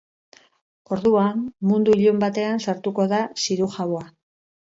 [0.95, 1.43] Orduan,
[1.73, 4.05] mundu ilun batean sartuko da zirujaua.